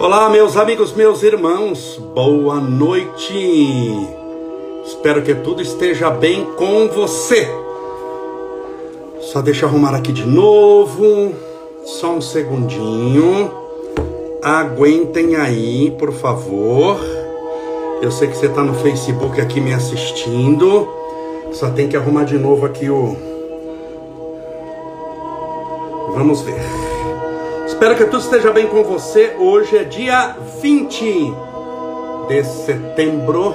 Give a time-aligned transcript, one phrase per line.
[0.00, 3.34] Olá, meus amigos, meus irmãos, boa noite.
[4.86, 7.48] Espero que tudo esteja bem com você.
[9.20, 11.34] Só deixa eu arrumar aqui de novo.
[11.84, 13.50] Só um segundinho.
[14.40, 17.00] Aguentem aí, por favor.
[18.00, 20.88] Eu sei que você está no Facebook aqui me assistindo.
[21.50, 23.16] Só tem que arrumar de novo aqui o.
[26.14, 26.77] Vamos ver.
[27.78, 29.36] Espero que tudo esteja bem com você.
[29.38, 31.32] Hoje é dia 20
[32.26, 33.54] de setembro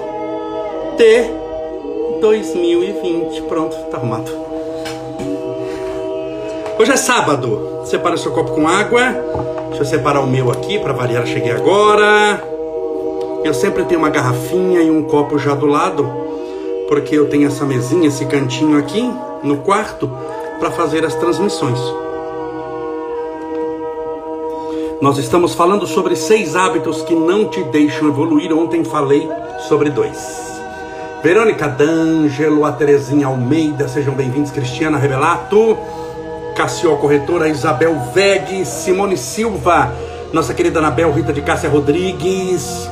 [0.95, 3.41] de 2020.
[3.41, 4.31] Pronto, tá arrumado.
[6.79, 7.81] Hoje é sábado.
[7.83, 9.01] Separa seu copo com água.
[9.67, 11.27] Deixa eu separar o meu aqui para variar.
[11.27, 12.41] Cheguei agora.
[13.43, 16.09] Eu sempre tenho uma garrafinha e um copo já do lado,
[16.87, 19.03] porque eu tenho essa mesinha, esse cantinho aqui
[19.43, 20.09] no quarto
[20.61, 22.02] para fazer as transmissões.
[25.03, 28.53] Nós estamos falando sobre seis hábitos que não te deixam evoluir.
[28.53, 29.29] Ontem falei
[29.67, 30.61] sobre dois.
[31.21, 34.49] Verônica D'Angelo, a Terezinha Almeida, sejam bem-vindos.
[34.49, 35.77] Cristiana Revelato,
[36.55, 39.93] Cassio Corretora, Isabel Veg, Simone Silva,
[40.31, 42.89] nossa querida Anabel Rita de Cássia Rodrigues,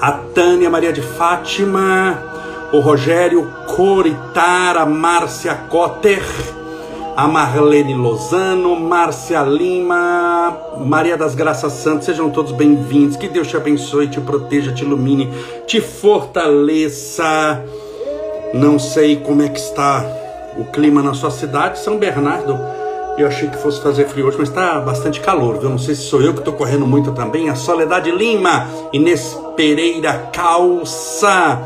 [0.00, 2.20] a Tânia Maria de Fátima,
[2.72, 6.20] o Rogério Coritara, Márcia Cotter,
[7.16, 13.16] a Marlene Lozano, Márcia Lima, Maria das Graças Santas, sejam todos bem-vindos.
[13.16, 15.32] Que Deus te abençoe, te proteja, te ilumine,
[15.66, 17.64] te fortaleça.
[18.52, 20.04] Não sei como é que está
[20.58, 22.58] o clima na sua cidade, São Bernardo.
[23.16, 25.70] Eu achei que fosse fazer frio hoje, mas está bastante calor, viu?
[25.70, 27.48] Não sei se sou eu que estou correndo muito também.
[27.48, 31.62] A Soledade Lima, Inês Pereira Calça,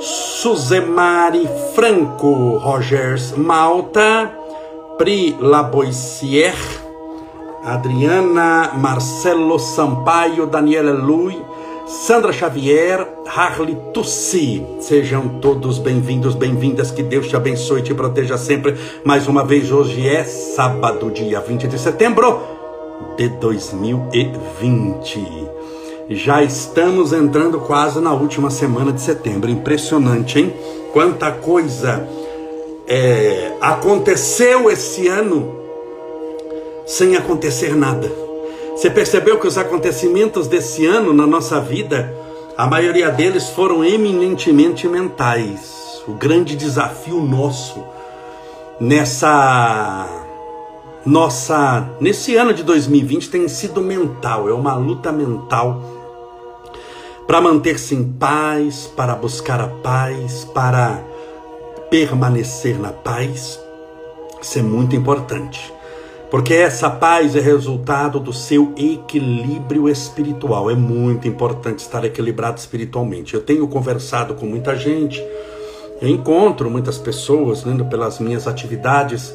[0.00, 4.45] Suzemari Franco, Rogers Malta,
[4.98, 6.54] Pri Laboissier,
[7.62, 11.38] Adriana Marcelo Sampaio, Daniela Lui,
[11.86, 14.64] Sandra Xavier, Harley Tussi.
[14.80, 16.90] Sejam todos bem-vindos, bem-vindas.
[16.90, 18.74] Que Deus te abençoe e te proteja sempre.
[19.04, 22.40] Mais uma vez, hoje é sábado, dia 20 de setembro
[23.18, 25.26] de 2020.
[26.08, 29.50] Já estamos entrando quase na última semana de setembro.
[29.50, 30.54] Impressionante, hein?
[30.94, 32.08] Quanta coisa
[32.86, 35.54] é, aconteceu esse ano
[36.86, 38.10] sem acontecer nada.
[38.76, 42.14] Você percebeu que os acontecimentos desse ano na nossa vida,
[42.56, 46.02] a maioria deles foram eminentemente mentais.
[46.06, 47.82] O grande desafio nosso
[48.78, 50.06] nessa
[51.04, 55.80] nossa nesse ano de 2020 tem sido mental, é uma luta mental
[57.26, 61.00] para manter-se em paz, para buscar a paz, para
[61.90, 63.60] permanecer na paz.
[64.40, 65.72] Isso é muito importante.
[66.30, 70.70] Porque essa paz é resultado do seu equilíbrio espiritual.
[70.70, 73.34] É muito importante estar equilibrado espiritualmente.
[73.34, 75.24] Eu tenho conversado com muita gente,
[76.00, 79.34] eu encontro muitas pessoas indo pelas minhas atividades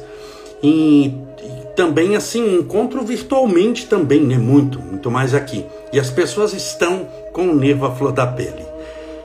[0.62, 4.36] e, e também assim encontro virtualmente também, né?
[4.36, 5.64] Muito, muito mais aqui.
[5.92, 8.64] E as pessoas estão com o nervo à flor da pele.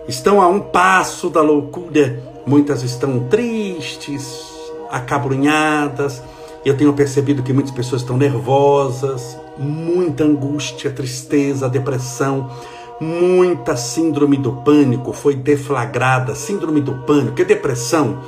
[0.07, 2.36] Estão a um passo da loucura.
[2.47, 4.41] Muitas estão tristes,
[4.89, 6.23] acabrunhadas
[6.67, 12.51] eu tenho percebido que muitas pessoas estão nervosas, muita angústia, tristeza, depressão,
[12.99, 16.35] muita síndrome do pânico foi deflagrada.
[16.35, 18.19] Síndrome do pânico, que depressão,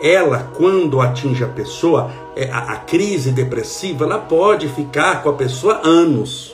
[0.00, 5.34] ela, quando atinge a pessoa, é, a, a crise depressiva, ela pode ficar com a
[5.34, 6.53] pessoa anos.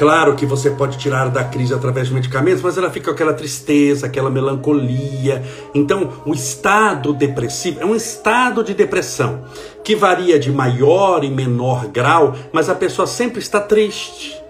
[0.00, 3.34] Claro que você pode tirar da crise através de medicamentos, mas ela fica com aquela
[3.34, 5.44] tristeza, aquela melancolia.
[5.74, 9.44] Então, o estado depressivo é um estado de depressão
[9.84, 14.40] que varia de maior e menor grau, mas a pessoa sempre está triste,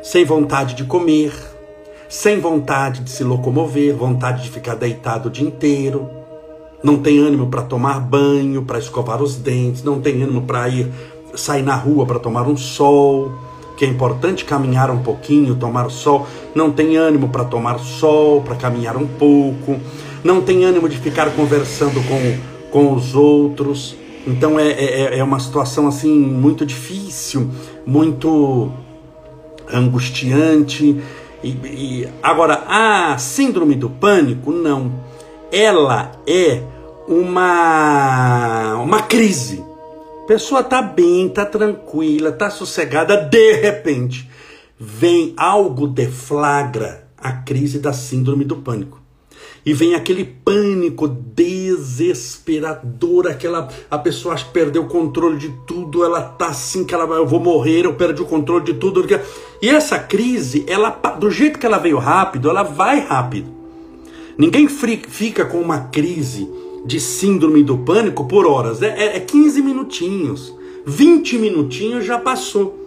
[0.00, 1.32] sem vontade de comer,
[2.08, 6.08] sem vontade de se locomover, vontade de ficar deitado o dia inteiro,
[6.84, 10.88] não tem ânimo para tomar banho, para escovar os dentes, não tem ânimo para ir
[11.34, 13.49] sair na rua para tomar um sol
[13.80, 18.54] que é importante caminhar um pouquinho, tomar sol, não tem ânimo para tomar sol, para
[18.54, 19.80] caminhar um pouco,
[20.22, 22.38] não tem ânimo de ficar conversando com,
[22.70, 23.96] com os outros.
[24.26, 27.50] Então é, é, é uma situação assim muito difícil,
[27.86, 28.70] muito
[29.72, 31.00] angustiante.
[31.42, 34.92] E, e, agora, a síndrome do pânico, não.
[35.50, 36.60] Ela é
[37.08, 39.69] uma, uma crise
[40.30, 44.30] pessoa tá bem, tá tranquila, tá sossegada, de repente
[44.78, 49.00] vem algo deflagra a crise da síndrome do pânico.
[49.66, 56.04] e vem aquele pânico desesperador, aquela a pessoa acha que perdeu o controle de tudo,
[56.04, 59.04] ela tá assim que ela vai, eu vou morrer, eu perdi o controle de tudo.
[59.60, 63.52] E essa crise, ela do jeito que ela veio rápido, ela vai rápido.
[64.38, 66.48] Ninguém fica com uma crise
[66.84, 70.54] de síndrome do pânico por horas, é, é 15 minutinhos,
[70.86, 72.78] 20 minutinhos já passou.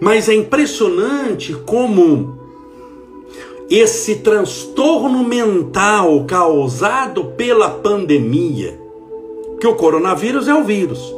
[0.00, 2.38] Mas é impressionante como
[3.68, 8.78] esse transtorno mental causado pela pandemia,
[9.60, 11.14] que o coronavírus é o vírus,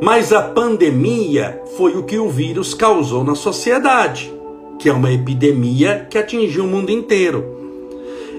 [0.00, 4.32] mas a pandemia foi o que o vírus causou na sociedade,
[4.78, 7.53] que é uma epidemia que atingiu o mundo inteiro.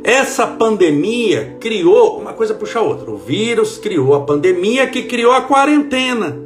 [0.05, 5.31] Essa pandemia criou, uma coisa puxa a outra, o vírus criou a pandemia que criou
[5.31, 6.37] a quarentena.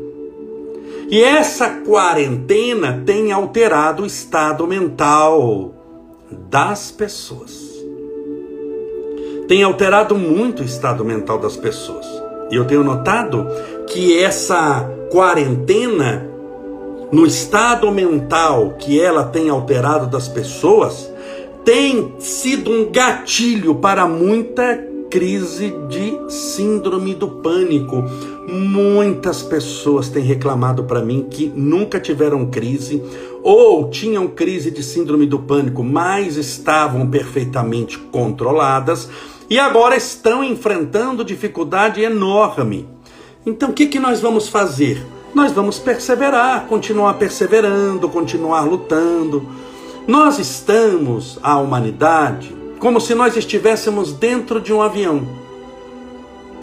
[1.09, 5.73] E essa quarentena tem alterado o estado mental
[6.49, 7.67] das pessoas.
[9.45, 12.07] Tem alterado muito o estado mental das pessoas.
[12.49, 13.45] E eu tenho notado
[13.87, 16.29] que essa quarentena,
[17.11, 21.11] no estado mental que ela tem alterado das pessoas,
[21.63, 28.03] tem sido um gatilho para muita crise de síndrome do pânico.
[28.47, 33.03] Muitas pessoas têm reclamado para mim que nunca tiveram crise
[33.41, 39.09] ou tinham crise de síndrome do pânico, mas estavam perfeitamente controladas
[39.49, 42.87] e agora estão enfrentando dificuldade enorme.
[43.45, 45.03] Então, o que, que nós vamos fazer?
[45.33, 49.47] Nós vamos perseverar, continuar perseverando, continuar lutando.
[50.09, 55.21] Nós estamos, a humanidade, como se nós estivéssemos dentro de um avião.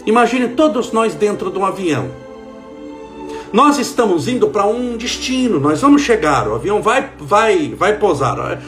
[0.05, 2.09] Imagine todos nós dentro de um avião.
[3.53, 8.61] Nós estamos indo para um destino, nós vamos chegar, o avião vai vai vai pousar.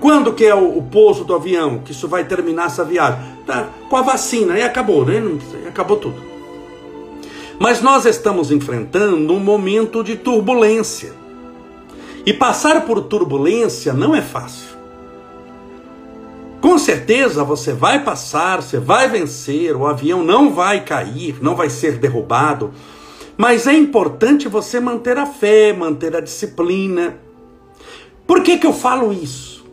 [0.00, 1.80] Quando que é o, o pouso do avião?
[1.80, 3.20] Que isso vai terminar essa viagem?
[3.44, 5.22] Tá, com a vacina, e acabou, né?
[5.68, 6.22] Acabou tudo.
[7.58, 11.23] Mas nós estamos enfrentando um momento de turbulência.
[12.26, 14.74] E passar por turbulência não é fácil.
[16.60, 21.68] Com certeza você vai passar, você vai vencer, o avião não vai cair, não vai
[21.68, 22.72] ser derrubado.
[23.36, 27.18] Mas é importante você manter a fé, manter a disciplina.
[28.26, 29.66] Por que, que eu falo isso?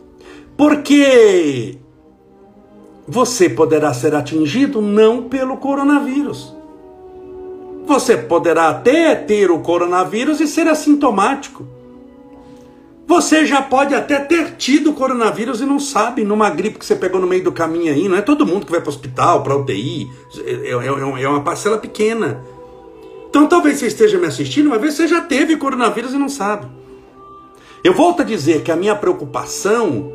[0.54, 1.78] Porque
[3.08, 6.54] você poderá ser atingido não pelo coronavírus.
[7.86, 11.66] Você poderá até ter o coronavírus e ser assintomático.
[13.12, 17.20] Você já pode até ter tido coronavírus e não sabe, numa gripe que você pegou
[17.20, 18.08] no meio do caminho aí.
[18.08, 20.10] Não é todo mundo que vai para o hospital, para UTI.
[20.38, 22.42] É, é, é, é uma parcela pequena.
[23.28, 26.66] Então talvez você esteja me assistindo, mas você já teve coronavírus e não sabe.
[27.84, 30.10] Eu volto a dizer que a minha preocupação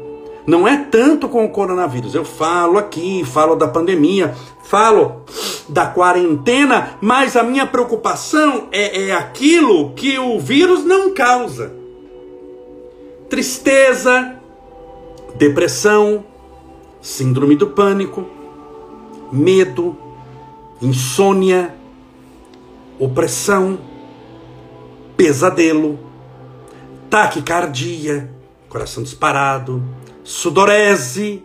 [0.47, 2.15] não é tanto com o coronavírus.
[2.15, 4.33] Eu falo aqui, falo da pandemia,
[4.63, 5.21] falo
[5.69, 11.85] da quarentena, mas a minha preocupação é, é aquilo que o vírus não causa
[13.29, 14.35] tristeza,
[15.35, 16.25] depressão,
[17.01, 18.25] síndrome do pânico,
[19.31, 19.97] medo,
[20.81, 21.75] insônia,
[22.99, 23.79] opressão,
[25.15, 25.99] pesadelo,
[27.09, 28.31] taquicardia,
[28.69, 29.83] coração disparado,
[30.23, 31.43] sudorese,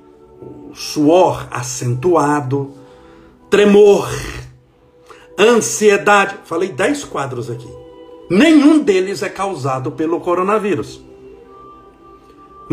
[0.74, 2.74] suor acentuado,
[3.50, 4.08] tremor,
[5.38, 6.36] ansiedade.
[6.44, 7.68] Falei dez quadros aqui.
[8.30, 11.02] Nenhum deles é causado pelo coronavírus.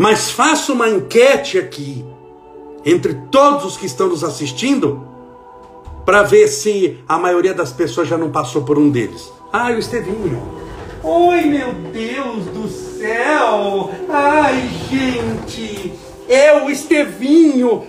[0.00, 2.02] Mas faça uma enquete aqui
[2.86, 5.06] entre todos os que estão nos assistindo
[6.06, 9.30] para ver se a maioria das pessoas já não passou por um deles.
[9.52, 10.40] Ai, o Estevinho.
[11.02, 13.90] Oi, meu Deus do céu!
[14.08, 15.92] Ai, gente!
[16.26, 17.84] É o Estevinho!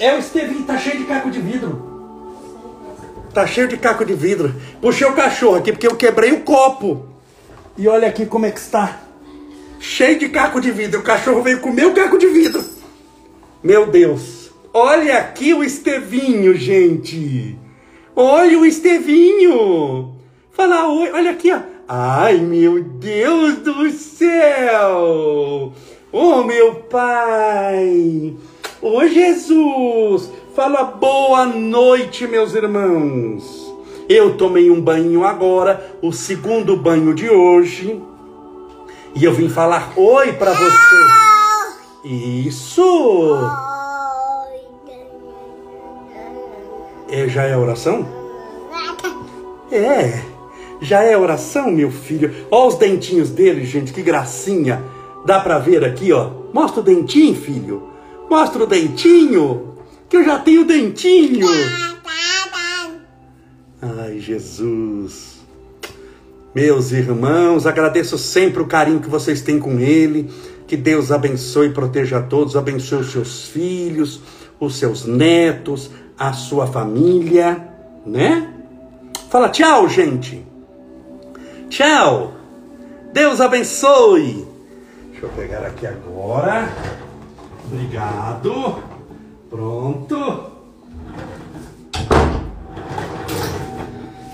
[0.00, 2.18] É o Estevinho, tá cheio de caco de vidro.
[3.32, 4.56] Tá cheio de caco de vidro.
[4.80, 7.06] Puxei o cachorro aqui porque eu quebrei o copo.
[7.78, 9.11] E olha aqui como é que está
[9.82, 11.00] cheio de caco de vidro.
[11.00, 12.64] O cachorro veio comer o caco de vidro.
[13.62, 14.50] Meu Deus.
[14.72, 17.58] Olha aqui o Estevinho, gente.
[18.14, 20.14] Olha o Estevinho.
[20.52, 21.10] Fala oi.
[21.12, 21.60] Olha aqui, ó.
[21.88, 25.72] Ai, meu Deus do céu.
[26.12, 28.34] Oh, meu Pai.
[28.80, 30.30] Oh, Jesus.
[30.54, 33.74] Fala boa noite, meus irmãos.
[34.08, 38.00] Eu tomei um banho agora, o segundo banho de hoje.
[39.14, 41.06] E eu vim falar oi para você.
[42.04, 43.38] Isso!
[47.08, 48.08] É, já é oração?
[49.70, 50.22] É,
[50.80, 52.46] já é oração, meu filho.
[52.50, 54.82] Olha os dentinhos dele, gente, que gracinha.
[55.26, 56.30] Dá pra ver aqui, ó.
[56.52, 57.88] Mostra o dentinho, filho.
[58.30, 59.76] Mostra o dentinho.
[60.08, 61.46] que eu já tenho dentinho.
[63.80, 65.31] Ai, Jesus.
[66.54, 70.30] Meus irmãos, agradeço sempre o carinho que vocês têm com ele.
[70.66, 74.20] Que Deus abençoe e proteja a todos, abençoe os seus filhos,
[74.60, 77.68] os seus netos, a sua família,
[78.06, 78.52] né?
[79.30, 80.44] Fala tchau, gente.
[81.68, 82.34] Tchau.
[83.12, 84.46] Deus abençoe.
[85.10, 86.68] Deixa eu pegar aqui agora.
[87.64, 88.82] Obrigado.
[89.48, 90.52] Pronto.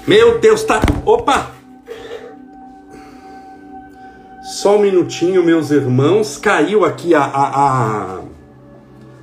[0.06, 0.80] Meu Deus, tá.
[1.04, 1.57] Opa!
[4.60, 6.36] Só um minutinho, meus irmãos.
[6.36, 8.20] Caiu aqui a, a, a...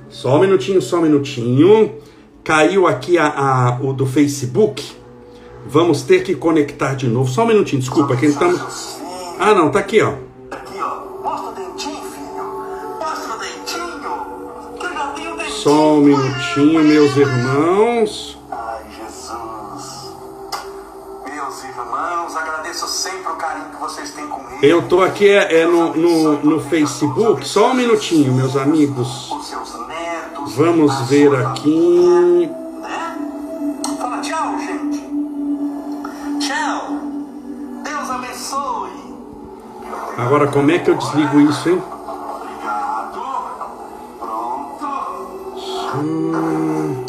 [0.08, 1.96] Só um minutinho, só um minutinho.
[2.42, 4.82] Caiu aqui a, a, o do Facebook.
[5.66, 7.30] Vamos ter que conectar de novo.
[7.30, 8.98] Só um minutinho, desculpa, que estamos.
[9.38, 10.14] Ah, não, tá aqui, ó.
[15.50, 18.35] Só um minutinho, meus irmãos.
[24.62, 27.46] Eu tô aqui é, é no, no, no Facebook.
[27.46, 29.30] Só um minutinho, meus amigos.
[30.56, 32.50] Vamos ver aqui.
[40.16, 41.82] Agora, como é que eu desligo isso, hein?
[45.94, 47.05] Hum.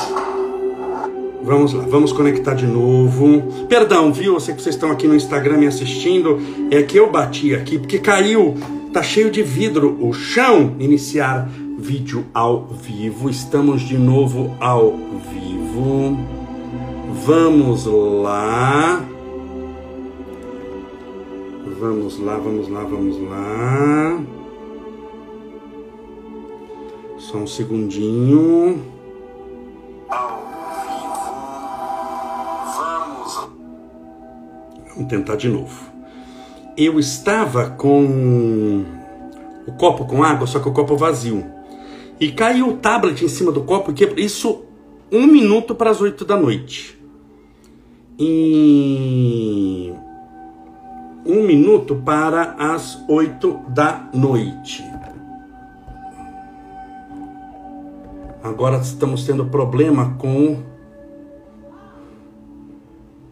[1.47, 3.41] Vamos lá, vamos conectar de novo.
[3.69, 4.33] Perdão, viu?
[4.33, 6.41] Eu sei que vocês estão aqui no Instagram me assistindo.
[6.69, 8.53] É que eu bati aqui porque caiu.
[8.91, 10.75] Tá cheio de vidro o chão.
[10.77, 11.49] Iniciar
[11.79, 13.29] vídeo ao vivo.
[13.29, 14.91] Estamos de novo ao
[15.31, 16.17] vivo.
[17.25, 19.05] Vamos lá.
[21.79, 24.21] Vamos lá, vamos lá, vamos lá.
[27.17, 28.81] Só um segundinho.
[30.09, 30.56] Ao
[34.97, 35.91] Vamos tentar de novo.
[36.75, 38.83] Eu estava com
[39.67, 41.45] o copo com água, só que o copo vazio.
[42.19, 44.63] E caiu o tablet em cima do copo, que isso
[45.11, 46.99] um minuto para as oito da noite.
[48.17, 49.93] E
[51.23, 54.83] um minuto para as oito da noite.
[58.43, 60.76] Agora estamos tendo problema com.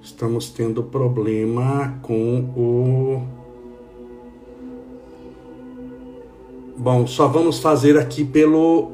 [0.05, 3.23] Estamos tendo problema com o.
[6.77, 8.91] Bom, só vamos fazer aqui pelo.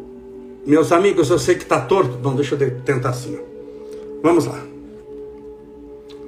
[0.65, 2.17] Meus amigos, eu sei que está torto.
[2.17, 3.37] Bom, deixa eu tentar assim.
[4.23, 4.57] Vamos lá.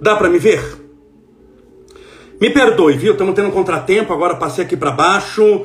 [0.01, 0.61] Dá para me ver?
[2.41, 3.13] Me perdoe, viu?
[3.13, 5.61] Estamos tendo um contratempo, agora passei aqui para baixo.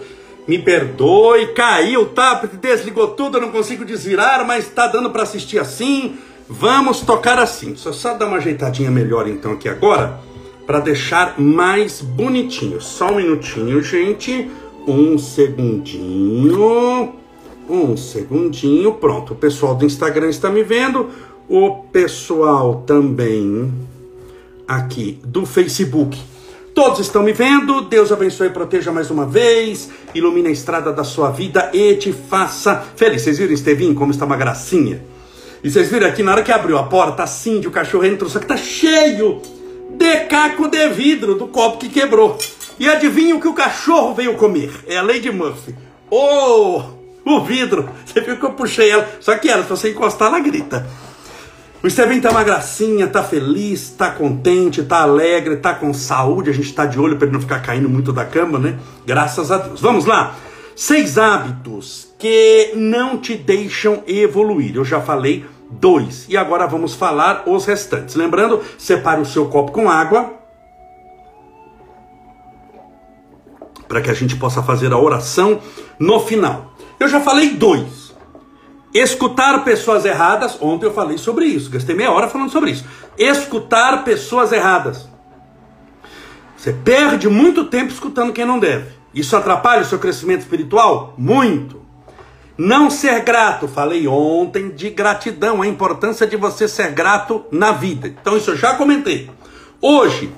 [0.46, 5.58] Me perdoe, caiu tablet, desligou tudo, eu não consigo desvirar, mas está dando para assistir
[5.58, 6.16] assim.
[6.49, 7.76] Vamos tocar assim.
[7.76, 10.21] Só só dar uma ajeitadinha melhor então aqui agora,
[10.67, 12.81] para deixar mais bonitinho.
[12.81, 14.50] Só um minutinho, gente.
[14.87, 17.14] Um segundinho.
[17.69, 18.95] Um segundinho.
[18.95, 19.35] Pronto.
[19.35, 21.11] O pessoal do Instagram está me vendo.
[21.49, 23.73] O pessoal também
[24.67, 26.19] aqui do Facebook
[26.78, 27.81] Todos estão me vendo.
[27.81, 29.90] Deus abençoe e proteja mais uma vez.
[30.14, 33.23] Ilumine a estrada da sua vida e te faça feliz.
[33.23, 35.02] Vocês viram, Estevinho, como está uma gracinha?
[35.62, 38.38] E vocês viram aqui, na hora que abriu a porta, assim, o cachorro entrou, só
[38.38, 39.43] que tá cheio
[39.91, 42.38] de caco de vidro do copo que quebrou.
[42.79, 44.71] E adivinha o que o cachorro veio comer?
[44.87, 45.75] É a Lady Murphy.
[46.09, 46.83] Oh,
[47.25, 47.88] o vidro.
[48.07, 49.09] Você viu que eu puxei ela.
[49.21, 50.87] Só que ela, se você encostar, ela grita.
[51.83, 56.50] O Estevam tá uma gracinha, tá feliz, tá contente, tá alegre, tá com saúde.
[56.50, 58.79] A gente tá de olho para ele não ficar caindo muito da cama, né?
[59.05, 59.81] Graças a Deus.
[59.81, 60.37] Vamos lá.
[60.77, 64.76] Seis hábitos que não te deixam evoluir.
[64.76, 66.26] Eu já falei dois.
[66.28, 68.14] E agora vamos falar os restantes.
[68.14, 70.34] Lembrando, separe o seu copo com água.
[73.87, 75.60] Para que a gente possa fazer a oração
[75.98, 76.75] no final.
[76.98, 78.08] Eu já falei dois.
[78.92, 82.87] Escutar pessoas erradas, ontem eu falei sobre isso, gastei meia hora falando sobre isso.
[83.18, 85.06] Escutar pessoas erradas.
[86.56, 88.90] Você perde muito tempo escutando quem não deve.
[89.14, 91.14] Isso atrapalha o seu crescimento espiritual?
[91.16, 91.88] Muito.
[92.59, 98.09] Não ser grato, falei ontem de gratidão, a importância de você ser grato na vida.
[98.09, 99.31] Então, isso eu já comentei.
[99.81, 100.35] Hoje,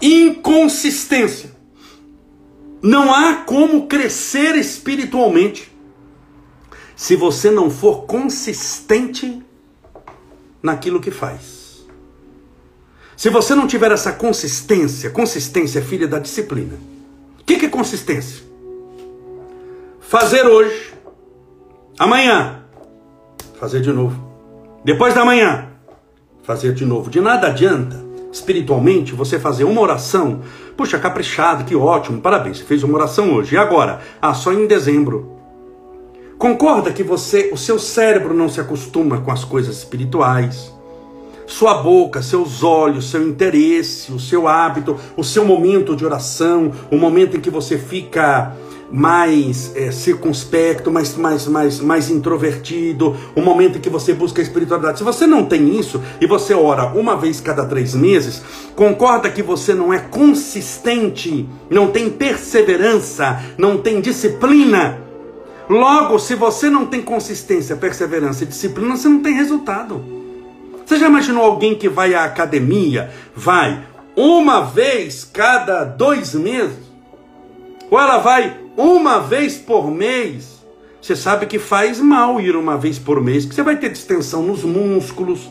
[0.00, 1.54] inconsistência.
[2.82, 5.70] Não há como crescer espiritualmente
[6.96, 9.42] se você não for consistente
[10.62, 11.84] naquilo que faz.
[13.14, 16.78] Se você não tiver essa consistência, consistência é filha da disciplina.
[17.38, 18.42] O que, que é consistência?
[20.00, 20.89] Fazer hoje,
[22.00, 22.60] amanhã,
[23.60, 24.18] fazer de novo.
[24.82, 25.66] Depois da manhã,
[26.42, 27.10] fazer de novo.
[27.10, 28.02] De nada adianta,
[28.32, 30.40] espiritualmente, você fazer uma oração.
[30.78, 33.54] Puxa, caprichado, que ótimo, parabéns, você fez uma oração hoje.
[33.54, 34.00] E agora?
[34.20, 35.36] Ah, só em dezembro.
[36.38, 40.74] Concorda que você, o seu cérebro não se acostuma com as coisas espirituais.
[41.46, 46.96] Sua boca, seus olhos, seu interesse, o seu hábito, o seu momento de oração, o
[46.96, 48.56] momento em que você fica
[48.92, 54.44] mais é, circunspecto, mais, mais, mais, mais introvertido, o momento em que você busca a
[54.44, 54.98] espiritualidade.
[54.98, 58.42] Se você não tem isso e você ora uma vez cada três meses,
[58.74, 64.98] concorda que você não é consistente, não tem perseverança, não tem disciplina.
[65.68, 70.04] Logo, se você não tem consistência, perseverança e disciplina, você não tem resultado.
[70.84, 73.84] Você já imaginou alguém que vai à academia, vai
[74.16, 76.90] uma vez cada dois meses?
[77.88, 80.64] Ou ela vai uma vez por mês,
[81.00, 84.42] você sabe que faz mal ir uma vez por mês, que você vai ter distensão
[84.42, 85.50] nos músculos,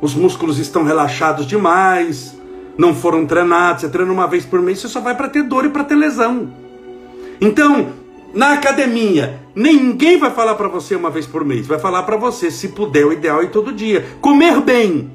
[0.00, 2.36] os músculos estão relaxados demais,
[2.76, 5.64] não foram treinados, você treina uma vez por mês, você só vai para ter dor
[5.64, 6.52] e para ter lesão.
[7.40, 7.92] Então,
[8.34, 12.50] na academia, ninguém vai falar para você uma vez por mês, vai falar para você,
[12.50, 14.04] se puder, o ideal é todo dia.
[14.20, 15.10] Comer bem.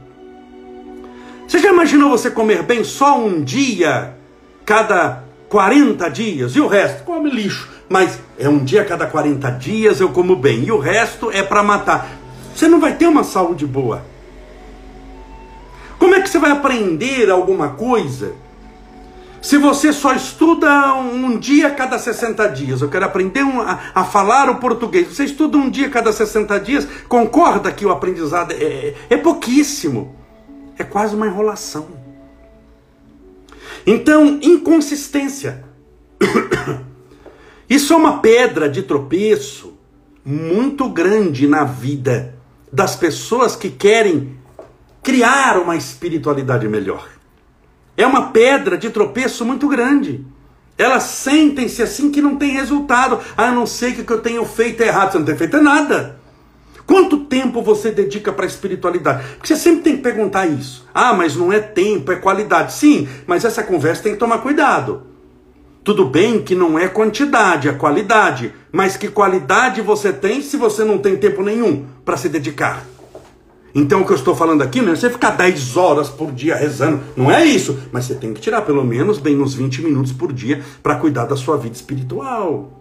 [1.48, 4.16] Você já imaginou você comer bem só um dia
[4.66, 7.70] cada 40 dias, e o resto come lixo.
[7.90, 11.44] Mas é um dia a cada 40 dias eu como bem, e o resto é
[11.44, 12.10] para matar.
[12.56, 14.02] Você não vai ter uma saúde boa.
[16.00, 18.34] Como é que você vai aprender alguma coisa
[19.42, 22.82] se você só estuda um dia a cada 60 dias?
[22.82, 25.10] Eu quero aprender a, a, falar o português.
[25.10, 30.16] Você estuda um dia a cada 60 dias, concorda que o aprendizado é, é pouquíssimo.
[30.78, 32.01] É quase uma enrolação.
[33.86, 35.64] Então, inconsistência.
[37.70, 39.78] Isso é uma pedra de tropeço
[40.24, 42.36] muito grande na vida
[42.72, 44.38] das pessoas que querem
[45.02, 47.10] criar uma espiritualidade melhor.
[47.98, 50.26] É uma pedra de tropeço muito grande.
[50.78, 53.20] Elas sentem-se assim que não tem resultado.
[53.36, 55.12] Ah, eu não sei o que eu tenho feito errado.
[55.12, 56.21] Você não tem feito nada.
[56.92, 59.24] Quanto tempo você dedica para a espiritualidade?
[59.38, 60.86] Porque você sempre tem que perguntar isso.
[60.94, 62.74] Ah, mas não é tempo, é qualidade.
[62.74, 65.04] Sim, mas essa conversa tem que tomar cuidado.
[65.86, 68.54] Tudo bem que não é quantidade, é qualidade.
[68.74, 72.86] Mas que qualidade você tem se você não tem tempo nenhum para se dedicar?
[73.74, 76.58] Então o que eu estou falando aqui não é você ficar 10 horas por dia
[76.58, 77.80] rezando, não é isso.
[77.90, 81.24] Mas você tem que tirar pelo menos bem uns 20 minutos por dia para cuidar
[81.24, 82.81] da sua vida espiritual.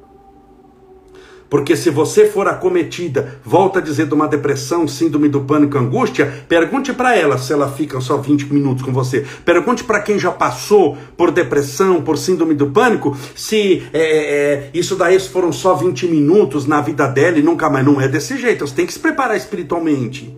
[1.51, 6.33] Porque se você for acometida, volta a dizer, de uma depressão, síndrome do pânico, angústia,
[6.49, 9.27] pergunte para ela se ela fica só 20 minutos com você.
[9.45, 14.95] Pergunte para quem já passou por depressão, por síndrome do pânico, se é, é, isso
[14.95, 17.85] daí foram só 20 minutos na vida dela e nunca mais.
[17.85, 20.33] Não é desse jeito, você tem que se preparar espiritualmente.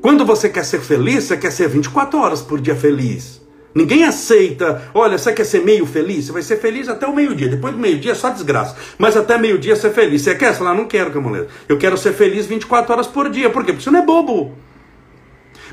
[0.00, 3.46] Quando você quer ser feliz, você quer ser 24 horas por dia feliz.
[3.74, 6.26] Ninguém aceita, olha, você quer ser meio feliz?
[6.26, 7.48] Você vai ser feliz até o meio-dia.
[7.48, 8.76] Depois do meio-dia é só desgraça.
[8.98, 10.22] Mas até meio-dia ser feliz.
[10.22, 10.52] Você quer?
[10.52, 11.48] Você fala, não quero, Camuleta.
[11.68, 13.50] Eu quero ser feliz 24 horas por dia.
[13.50, 13.72] Por quê?
[13.72, 14.56] Porque você não é bobo.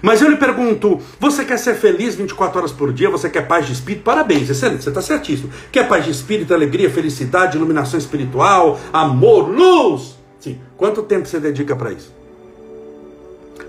[0.01, 3.09] Mas eu lhe pergunto, você quer ser feliz 24 horas por dia?
[3.09, 4.03] Você quer paz de espírito?
[4.03, 5.49] Parabéns, excelente, você está certíssimo.
[5.71, 10.15] Quer paz de espírito, alegria, felicidade, iluminação espiritual, amor, luz?
[10.39, 10.59] Sim.
[10.77, 12.13] Quanto tempo você dedica para isso?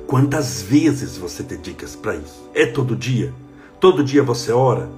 [0.07, 2.51] Quantas vezes você dedica para isso?
[2.55, 3.33] É todo dia?
[3.87, 4.90] Todo dia você ora.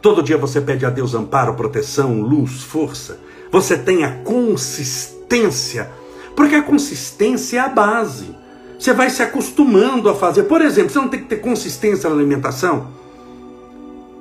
[0.00, 3.18] Todo dia você pede a Deus amparo, proteção, luz, força.
[3.50, 5.90] Você tem a consistência.
[6.36, 8.32] Porque a consistência é a base.
[8.78, 10.44] Você vai se acostumando a fazer.
[10.44, 12.86] Por exemplo, você não tem que ter consistência na alimentação.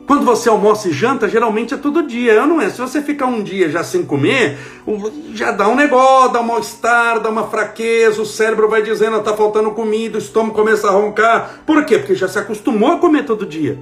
[0.07, 2.33] Quando você almoça e janta, geralmente é todo dia.
[2.33, 2.71] Eu não é.
[2.71, 4.57] Se você ficar um dia já sem comer,
[5.35, 9.35] já dá um negócio, dá um mal-estar, dá uma fraqueza, o cérebro vai dizendo, está
[9.35, 11.59] faltando comida, o estômago começa a roncar.
[11.67, 11.99] Por quê?
[11.99, 13.77] Porque já se acostumou a comer todo dia.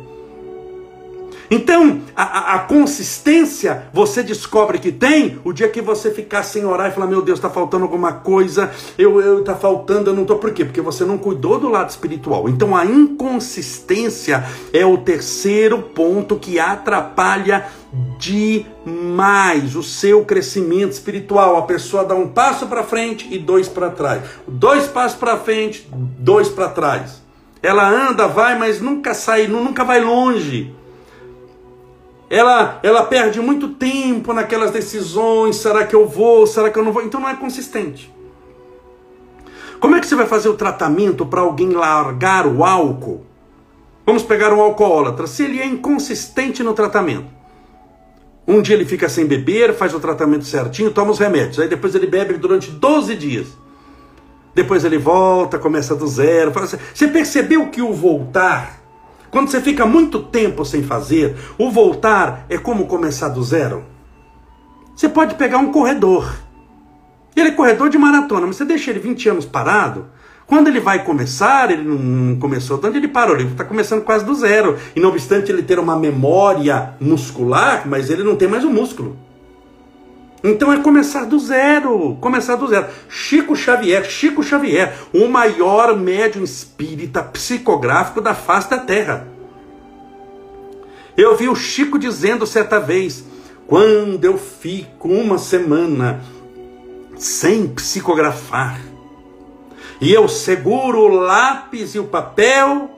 [1.55, 6.91] Então, a, a, consistência você descobre que tem o dia que você ficar sem orar
[6.91, 10.37] e falar: Meu Deus, está faltando alguma coisa, eu, eu tá faltando, eu não estou.
[10.37, 10.65] Por quê?
[10.65, 12.49] Porque você não cuidou do lado espiritual.
[12.49, 17.67] Então, a inconsistência é o terceiro ponto que atrapalha
[18.19, 21.55] demais o seu crescimento espiritual.
[21.55, 25.87] A pessoa dá um passo para frente e dois para trás, dois passos para frente,
[25.89, 27.23] dois para trás.
[27.63, 30.75] Ela anda, vai, mas nunca sai, nunca vai longe
[32.29, 36.91] ela, ela perde muito tempo naquelas decisões: será que eu vou, será que eu não
[36.91, 37.03] vou?
[37.03, 38.13] Então não é consistente.
[39.79, 43.25] Como é que você vai fazer o tratamento para alguém largar o álcool?
[44.05, 45.27] Vamos pegar um alcoólatra.
[45.27, 47.27] Se ele é inconsistente no tratamento,
[48.47, 51.59] um dia ele fica sem beber, faz o tratamento certinho, toma os remédios.
[51.59, 53.47] Aí depois ele bebe durante 12 dias.
[54.53, 56.51] depois ele volta, começa do zero.
[56.93, 58.79] Você percebeu que o voltar,
[59.35, 63.83] quando você fica muito tempo sem fazer, o voltar é como começar do zero?
[64.95, 66.33] Você pode pegar um corredor.
[67.35, 70.05] Ele é corredor de maratona, mas você deixa ele 20 anos parado,
[70.47, 74.33] quando ele vai começar, ele não começou onde ele parou, ele está começando quase do
[74.33, 74.77] zero.
[74.95, 79.17] E não obstante ele ter uma memória muscular, mas ele não tem mais o músculo.
[80.47, 82.85] Então é começar do zero, começar do zero.
[83.09, 89.27] Chico Xavier, Chico Xavier, o maior médium espírita psicográfico da face da Terra.
[91.17, 93.25] Eu vi o Chico dizendo certa vez,
[93.65, 96.21] quando eu fico uma semana
[97.17, 98.79] sem psicografar,
[99.99, 102.91] e eu seguro o lápis e o papel,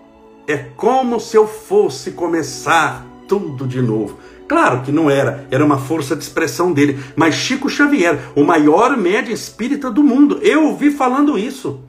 [0.45, 4.17] é como se eu fosse começar tudo de novo.
[4.47, 6.99] Claro que não era, era uma força de expressão dele.
[7.15, 11.81] Mas Chico Xavier, o maior médium espírita do mundo, eu ouvi falando isso.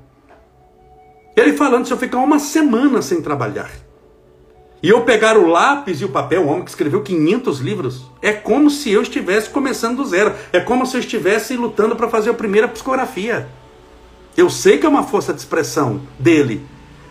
[1.36, 3.70] Ele falando se eu ficar uma semana sem trabalhar.
[4.82, 8.32] E eu pegar o lápis e o papel, o homem que escreveu 500 livros, é
[8.32, 10.34] como se eu estivesse começando do zero.
[10.52, 13.48] É como se eu estivesse lutando para fazer a primeira psicografia.
[14.36, 16.64] Eu sei que é uma força de expressão dele,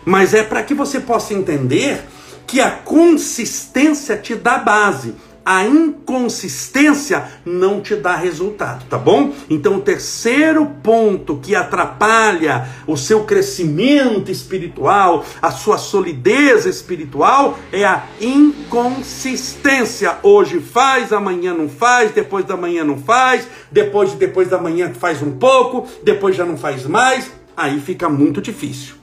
[0.04, 2.02] mas é para que você possa entender
[2.46, 5.14] que a consistência te dá base
[5.48, 9.32] a inconsistência não te dá resultado, tá bom?
[9.48, 17.82] Então, o terceiro ponto que atrapalha o seu crescimento espiritual, a sua solidez espiritual, é
[17.82, 20.18] a inconsistência.
[20.22, 25.22] Hoje faz, amanhã não faz, depois da manhã não faz, depois depois da manhã faz
[25.22, 27.32] um pouco, depois já não faz mais.
[27.56, 28.96] Aí fica muito difícil.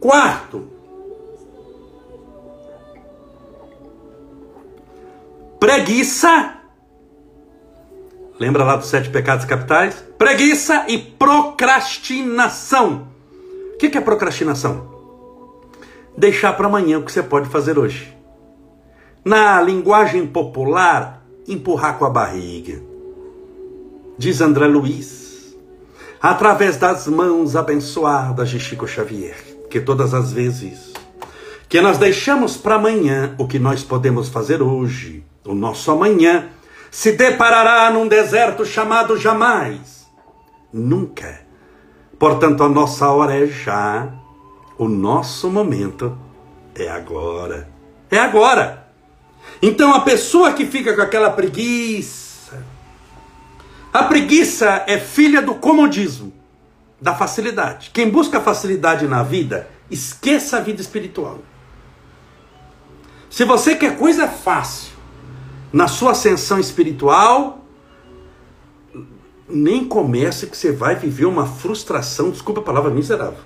[0.00, 0.71] Quarto,
[5.62, 6.54] preguiça.
[8.36, 9.94] Lembra lá dos sete pecados capitais?
[10.18, 13.06] Preguiça e procrastinação.
[13.72, 14.90] O que é procrastinação?
[16.18, 18.12] Deixar para amanhã o que você pode fazer hoje.
[19.24, 22.82] Na linguagem popular, empurrar com a barriga.
[24.18, 25.56] Diz André Luiz,
[26.20, 29.36] através das mãos abençoadas de Chico Xavier,
[29.70, 30.92] que todas as vezes
[31.68, 36.48] que nós deixamos para amanhã o que nós podemos fazer hoje, o nosso amanhã
[36.90, 40.06] se deparará num deserto chamado jamais.
[40.72, 41.40] Nunca.
[42.18, 44.12] Portanto, a nossa hora é já.
[44.78, 46.16] O nosso momento
[46.74, 47.68] é agora.
[48.10, 48.86] É agora.
[49.60, 52.62] Então, a pessoa que fica com aquela preguiça.
[53.92, 56.32] A preguiça é filha do comodismo,
[57.00, 57.90] da facilidade.
[57.92, 61.40] Quem busca facilidade na vida, esqueça a vida espiritual.
[63.28, 64.91] Se você quer coisa fácil,
[65.72, 67.64] na sua ascensão espiritual,
[69.48, 73.40] nem comece que você vai viver uma frustração, desculpa a palavra, miserável.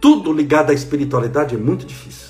[0.00, 2.28] Tudo ligado à espiritualidade é muito difícil.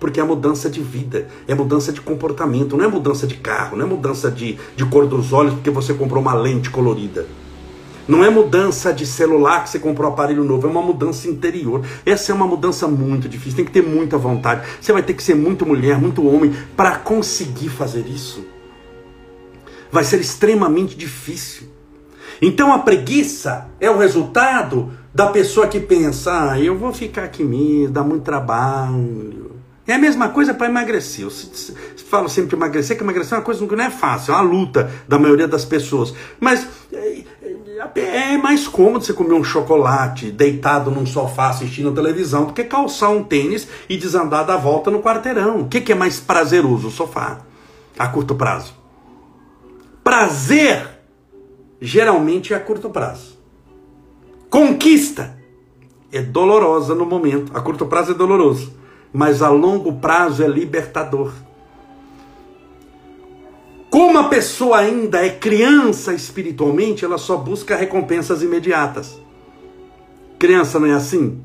[0.00, 3.86] Porque é mudança de vida, é mudança de comportamento, não é mudança de carro, não
[3.86, 7.26] é mudança de, de cor dos olhos porque você comprou uma lente colorida.
[8.06, 11.84] Não é mudança de celular que você comprou um aparelho novo, é uma mudança interior.
[12.04, 14.66] Essa é uma mudança muito difícil, tem que ter muita vontade.
[14.80, 18.44] Você vai ter que ser muito mulher, muito homem para conseguir fazer isso.
[19.90, 21.68] Vai ser extremamente difícil.
[22.42, 27.42] Então a preguiça é o resultado da pessoa que pensa: ah, eu vou ficar aqui
[27.42, 29.52] mesmo, dá muito trabalho.
[29.86, 31.24] É a mesma coisa para emagrecer.
[31.26, 31.30] Eu
[32.08, 34.42] falo sempre de emagrecer, que emagrecer é uma coisa que não é fácil, é uma
[34.42, 36.14] luta da maioria das pessoas.
[36.40, 36.66] Mas
[37.96, 43.10] é mais cômodo você comer um chocolate deitado num sofá assistindo televisão do que calçar
[43.10, 45.60] um tênis e desandar da volta no quarteirão.
[45.60, 46.88] O que, que é mais prazeroso?
[46.88, 47.40] O sofá,
[47.98, 48.74] a curto prazo.
[50.04, 50.88] Prazer
[51.80, 53.38] geralmente é a curto prazo.
[54.48, 55.36] Conquista
[56.12, 57.56] é dolorosa no momento.
[57.56, 58.72] A curto prazo é doloroso,
[59.12, 61.32] mas a longo prazo é libertador.
[63.94, 69.22] Como a pessoa ainda é criança espiritualmente, ela só busca recompensas imediatas.
[70.36, 71.40] Criança não é assim?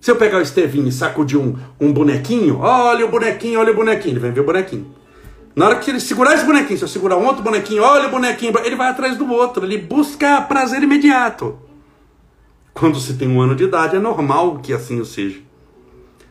[0.00, 3.76] Se eu pegar o Estevinho e sacudir um, um bonequinho, olha o bonequinho, olha o
[3.76, 4.86] bonequinho, ele vai ver o bonequinho.
[5.54, 8.10] Na hora que ele segurar esse bonequinho, se eu segurar um outro bonequinho, olha o
[8.10, 11.58] bonequinho, ele vai atrás do outro, ele busca prazer imediato.
[12.72, 15.40] Quando se tem um ano de idade, é normal que assim o seja.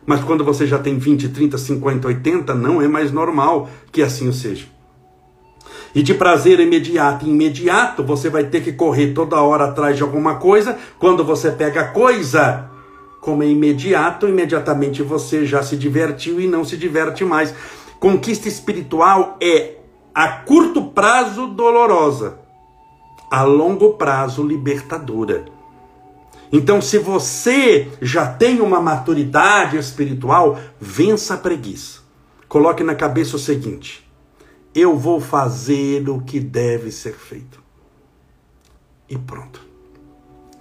[0.03, 4.27] Mas quando você já tem 20, 30, 50, 80, não é mais normal que assim
[4.27, 4.78] o seja
[5.93, 7.27] e de prazer imediato.
[7.27, 10.77] Imediato você vai ter que correr toda hora atrás de alguma coisa.
[10.97, 12.69] Quando você pega coisa,
[13.21, 17.53] como é imediato, imediatamente você já se divertiu e não se diverte mais.
[17.99, 19.75] Conquista espiritual é
[20.13, 22.39] a curto prazo dolorosa,
[23.29, 25.45] a longo prazo libertadora.
[26.51, 31.99] Então, se você já tem uma maturidade espiritual, vença a preguiça.
[32.47, 34.08] Coloque na cabeça o seguinte:
[34.73, 37.61] eu vou fazer o que deve ser feito.
[39.09, 39.61] E pronto.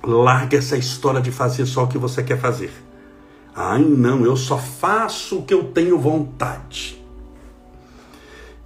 [0.03, 2.73] Larga essa história de fazer só o que você quer fazer.
[3.55, 7.05] Ai, não, eu só faço o que eu tenho vontade.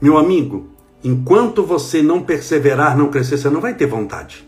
[0.00, 0.68] Meu amigo,
[1.02, 4.46] enquanto você não perseverar, não crescer, você não vai ter vontade.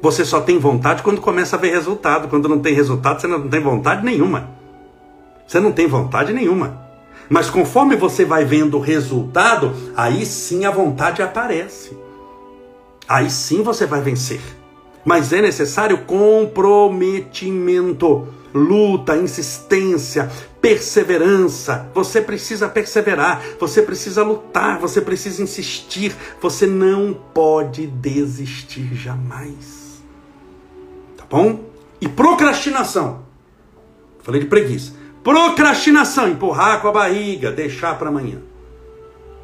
[0.00, 2.28] Você só tem vontade quando começa a ver resultado.
[2.28, 4.48] Quando não tem resultado, você não tem vontade nenhuma.
[5.46, 6.85] Você não tem vontade nenhuma.
[7.28, 11.98] Mas conforme você vai vendo o resultado, aí sim a vontade aparece.
[13.08, 14.40] Aí sim você vai vencer.
[15.04, 20.28] Mas é necessário comprometimento, luta, insistência,
[20.60, 21.88] perseverança.
[21.94, 26.12] Você precisa perseverar, você precisa lutar, você precisa insistir.
[26.40, 30.02] Você não pode desistir jamais.
[31.16, 31.60] Tá bom?
[32.00, 33.24] E procrastinação.
[34.24, 35.05] Falei de preguiça.
[35.26, 38.38] Procrastinação, empurrar com a barriga, deixar para amanhã.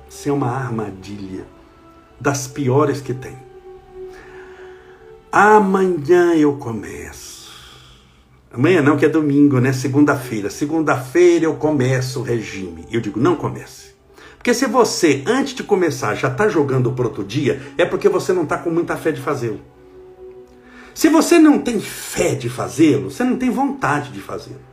[0.09, 1.45] Isso é uma armadilha
[2.21, 3.37] das piores que tem.
[5.33, 7.51] Amanhã eu começo.
[8.53, 9.73] Amanhã não, que é domingo, né?
[9.73, 10.51] Segunda-feira.
[10.51, 12.87] Segunda-feira eu começo o regime.
[12.89, 13.97] Eu digo, não comece.
[14.39, 18.33] Porque se você, antes de começar, já está jogando para outro dia, é porque você
[18.33, 19.61] não está com muita fé de fazê-lo.
[20.95, 24.72] Se você não tem fé de fazê-lo, você não tem vontade de fazê-lo.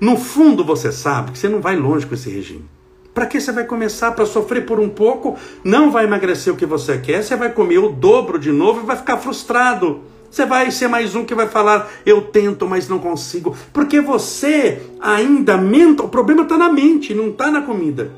[0.00, 2.64] No fundo, você sabe que você não vai longe com esse regime.
[3.12, 5.36] Para que você vai começar para sofrer por um pouco?
[5.64, 8.86] Não vai emagrecer o que você quer, você vai comer o dobro de novo e
[8.86, 10.02] vai ficar frustrado.
[10.30, 13.56] Você vai ser mais um que vai falar, eu tento, mas não consigo.
[13.72, 16.02] Porque você ainda mente.
[16.02, 18.12] O problema está na mente, não está na comida.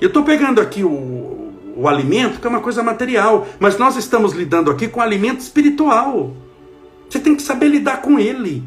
[0.00, 4.32] Eu estou pegando aqui o, o alimento, que é uma coisa material, mas nós estamos
[4.32, 6.32] lidando aqui com alimento espiritual.
[7.10, 8.64] Você tem que saber lidar com ele.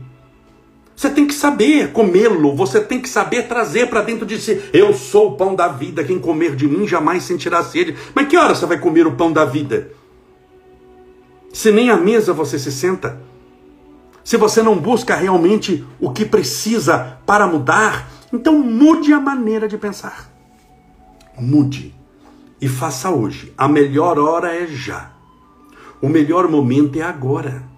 [0.96, 4.62] Você tem que saber comê-lo, você tem que saber trazer para dentro de si.
[4.72, 7.96] Eu sou o pão da vida, quem comer de mim jamais sentirá sede.
[8.14, 9.92] Mas que hora você vai comer o pão da vida?
[11.52, 13.22] Se nem à mesa você se senta.
[14.24, 19.78] Se você não busca realmente o que precisa para mudar, então mude a maneira de
[19.78, 20.32] pensar.
[21.38, 21.94] Mude
[22.62, 23.54] e faça hoje.
[23.58, 25.12] A melhor hora é já.
[26.02, 27.73] O melhor momento é agora.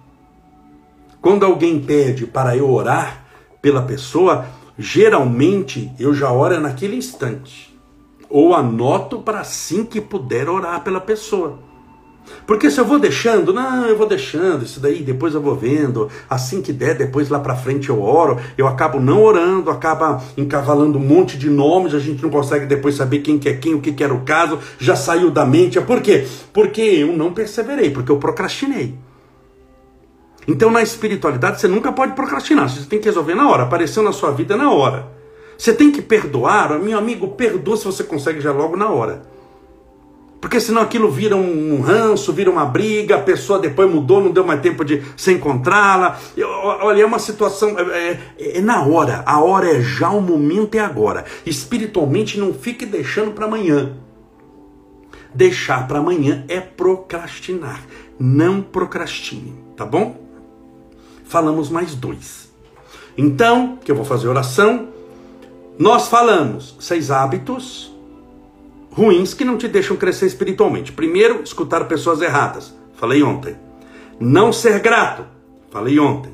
[1.26, 3.24] Quando alguém pede para eu orar
[3.60, 4.46] pela pessoa,
[4.78, 7.76] geralmente eu já oro naquele instante.
[8.30, 11.58] Ou anoto para assim que puder orar pela pessoa.
[12.46, 16.08] Porque se eu vou deixando, não, eu vou deixando, isso daí depois eu vou vendo,
[16.30, 20.96] assim que der, depois lá para frente eu oro, eu acabo não orando, acaba encavalando
[20.96, 23.80] um monte de nomes, a gente não consegue depois saber quem que é quem, o
[23.80, 25.80] que, que era o caso, já saiu da mente.
[25.80, 26.24] Por quê?
[26.52, 29.05] Porque eu não perseverei, porque eu procrastinei.
[30.46, 32.68] Então, na espiritualidade, você nunca pode procrastinar.
[32.68, 33.64] Você tem que resolver na hora.
[33.64, 35.08] Apareceu na sua vida na hora.
[35.58, 36.78] Você tem que perdoar.
[36.78, 39.22] Meu amigo, perdoa se você consegue já logo na hora.
[40.40, 44.44] Porque senão aquilo vira um ranço, vira uma briga, a pessoa depois mudou, não deu
[44.44, 46.20] mais tempo de se encontrá-la.
[46.82, 47.76] Olha, é uma situação.
[47.78, 49.24] É, é, é, na hora.
[49.26, 51.24] A hora é já, o momento é agora.
[51.44, 53.96] Espiritualmente, não fique deixando para amanhã.
[55.34, 57.82] Deixar para amanhã é procrastinar.
[58.18, 60.25] Não procrastine, tá bom?
[61.26, 62.50] Falamos mais dois.
[63.16, 64.88] Então, que eu vou fazer oração,
[65.78, 67.94] nós falamos seis hábitos
[68.90, 70.92] ruins que não te deixam crescer espiritualmente.
[70.92, 72.74] Primeiro, escutar pessoas erradas.
[72.94, 73.56] Falei ontem.
[74.18, 75.26] Não ser grato.
[75.70, 76.32] Falei ontem.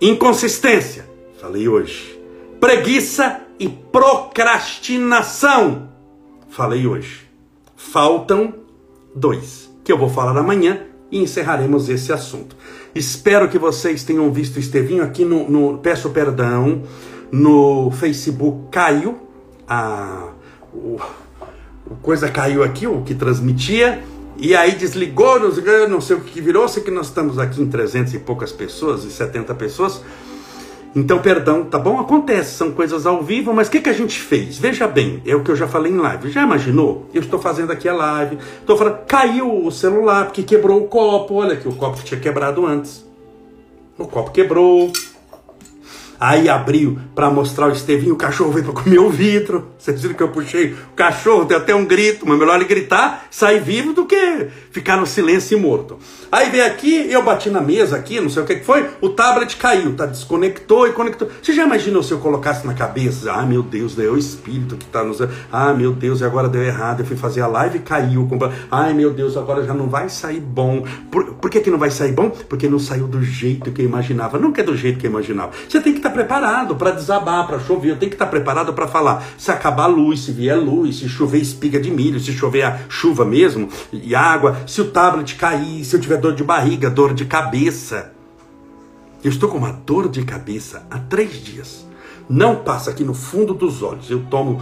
[0.00, 1.08] Inconsistência.
[1.40, 2.20] Falei hoje.
[2.60, 5.88] Preguiça e procrastinação.
[6.48, 7.28] Falei hoje.
[7.76, 8.54] Faltam
[9.14, 12.56] dois, que eu vou falar amanhã e encerraremos esse assunto.
[12.94, 16.82] Espero que vocês tenham visto Estevinho aqui no, no Peço Perdão,
[17.32, 19.18] no Facebook caiu,
[19.66, 20.28] a,
[20.72, 21.00] o,
[21.90, 24.04] o coisa caiu aqui, o que transmitia,
[24.36, 25.40] e aí desligou,
[25.88, 29.04] não sei o que virou, sei que nós estamos aqui em 300 e poucas pessoas,
[29.04, 30.00] e 70 pessoas,
[30.94, 31.98] então, perdão, tá bom?
[31.98, 34.58] Acontece, são coisas ao vivo, mas o que, que a gente fez?
[34.58, 36.30] Veja bem, é o que eu já falei em live.
[36.30, 37.10] Já imaginou?
[37.12, 41.34] Eu estou fazendo aqui a live, estou falando, caiu o celular porque quebrou o copo.
[41.34, 43.04] Olha que o copo tinha quebrado antes.
[43.98, 44.92] O copo quebrou.
[46.18, 49.68] Aí abriu para mostrar o Estevinho, o cachorro veio para comer o vidro.
[49.78, 53.26] Vocês viram que eu puxei o cachorro, tem até um grito, mas melhor ele gritar,
[53.30, 55.98] sair vivo do que ficar no silêncio e morto.
[56.30, 59.56] Aí veio aqui, eu bati na mesa aqui, não sei o que foi, o tablet
[59.56, 60.06] caiu, tá?
[60.06, 61.28] Desconectou e conectou.
[61.40, 63.32] Você já imaginou se eu colocasse na cabeça?
[63.32, 65.18] Ah, meu Deus, é o espírito que tá nos.
[65.52, 67.00] Ah, meu Deus, agora deu errado.
[67.00, 68.28] Eu fui fazer a live e caiu.
[68.70, 70.84] Ai, meu Deus, agora já não vai sair bom.
[71.10, 72.30] Por, por que, que não vai sair bom?
[72.30, 74.38] Porque não saiu do jeito que eu imaginava.
[74.38, 75.52] Nunca é do jeito que eu imaginava.
[75.68, 77.90] Você tem que estar tá preparado para desabar, para chover.
[77.90, 79.24] Eu tenho que estar tá preparado para falar.
[79.38, 82.78] Se acabar a luz, se vier luz, se chover espiga de milho, se chover a
[82.88, 87.14] chuva mesmo e água, se o tablet cair, se eu tiver dor de barriga, dor
[87.14, 88.12] de cabeça.
[89.22, 91.86] Eu estou com uma dor de cabeça há três dias.
[92.28, 94.10] Não passa aqui no fundo dos olhos.
[94.10, 94.60] Eu tomo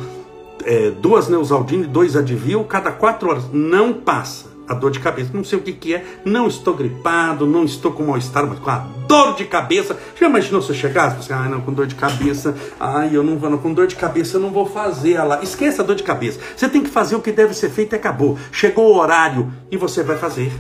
[0.65, 3.45] é, duas Neusaldina e dois Advil cada quatro horas.
[3.53, 5.31] Não passa a dor de cabeça.
[5.33, 6.05] Não sei o que, que é.
[6.25, 9.99] Não estou gripado, não estou com mal-estar, mas com a dor de cabeça.
[10.19, 11.17] Já imaginou se eu chegasse?
[11.17, 12.55] Você, ah, não, com dor de cabeça.
[12.79, 15.23] Ai, eu não vou, não, com dor de cabeça eu não vou fazer.
[15.23, 15.43] Lá.
[15.43, 16.41] Esqueça a dor de cabeça.
[16.57, 18.39] Você tem que fazer o que deve ser feito e acabou.
[18.51, 20.53] Chegou o horário e você vai fazer.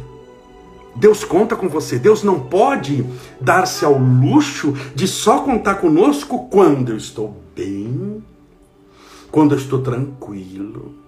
[0.94, 1.98] Deus conta com você.
[1.98, 3.04] Deus não pode
[3.40, 8.22] dar-se ao luxo de só contar conosco quando eu estou bem,
[9.30, 11.01] quando eu estou tranquilo,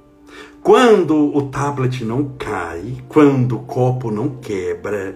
[0.64, 5.14] quando o tablet não cai, quando o copo não quebra,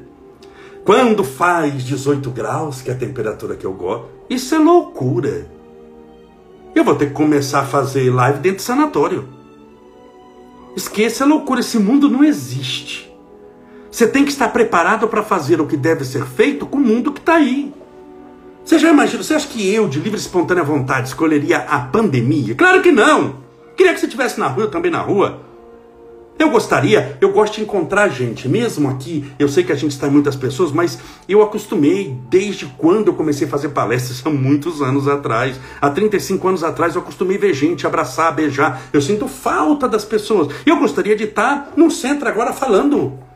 [0.84, 4.08] quando faz 18 graus, que é a temperatura que eu gosto.
[4.28, 5.50] Isso é loucura.
[6.74, 9.26] Eu vou ter que começar a fazer live dentro do sanatório.
[10.76, 13.11] Esqueça a loucura, esse mundo não existe.
[13.90, 17.11] Você tem que estar preparado para fazer o que deve ser feito com o mundo
[17.11, 17.72] que está aí.
[18.62, 22.54] Você já imagina, você acha que eu, de livre e espontânea vontade, escolheria a pandemia?
[22.54, 23.47] Claro que não!
[23.79, 25.41] Queria que você estivesse na rua, eu também na rua.
[26.37, 30.09] Eu gostaria, eu gosto de encontrar gente, mesmo aqui, eu sei que a gente está
[30.09, 34.83] em muitas pessoas, mas eu acostumei desde quando eu comecei a fazer palestras, há muitos
[34.83, 35.61] anos atrás.
[35.81, 38.83] Há 35 anos atrás eu acostumei ver gente, abraçar, beijar.
[38.93, 40.53] Eu sinto falta das pessoas.
[40.67, 43.28] Eu gostaria de estar no centro agora falando.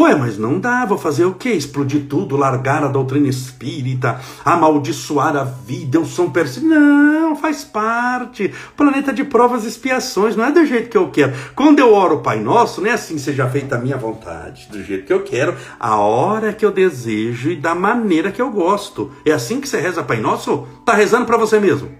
[0.00, 1.50] Ué, mas não dá, vou fazer o quê?
[1.50, 6.60] Explodir tudo, largar a doutrina espírita, amaldiçoar a vida, eu sou um perse...
[6.60, 8.50] Não, faz parte.
[8.74, 11.34] Planeta de provas e expiações, não é do jeito que eu quero.
[11.54, 14.82] Quando eu oro o Pai Nosso, não é assim, seja feita a minha vontade, do
[14.82, 19.12] jeito que eu quero, a hora que eu desejo e da maneira que eu gosto.
[19.26, 20.66] É assim que você reza Pai Nosso?
[20.86, 21.90] Tá rezando para você mesmo.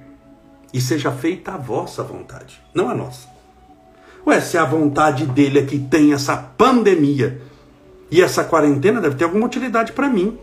[0.72, 3.28] E seja feita a vossa vontade, não a nossa.
[4.26, 7.42] Ué, se a vontade dele é que tem essa pandemia,
[8.10, 10.38] e essa quarentena deve ter alguma utilidade para mim.